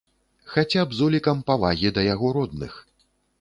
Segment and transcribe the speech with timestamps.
[0.53, 2.73] Хаця б з улікам павагі да яго родных.